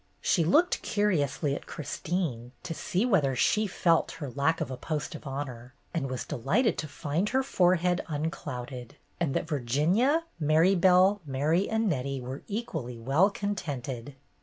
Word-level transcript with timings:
She 0.19 0.43
looked 0.43 0.81
curi 0.81 1.23
ously 1.23 1.53
at 1.55 1.67
Christine, 1.67 2.53
to 2.63 2.73
see 2.73 3.05
whether 3.05 3.35
she 3.35 3.67
felt 3.67 4.13
her 4.13 4.31
lack 4.31 4.59
of 4.59 4.71
a 4.71 4.75
post 4.75 5.13
of 5.13 5.27
honor, 5.27 5.75
and 5.93 6.09
was 6.09 6.25
delighted 6.25 6.75
to 6.79 6.87
find 6.87 7.29
her 7.29 7.43
forehead 7.43 8.03
unclouded, 8.07 8.95
and 9.19 9.35
that 9.35 9.47
Virginia, 9.47 10.23
Marybelle, 10.39 11.21
Mary, 11.23 11.69
and 11.69 11.87
Nettie 11.87 12.19
were 12.19 12.41
equally 12.47 12.97
well 12.97 13.29
contented. 13.29 14.15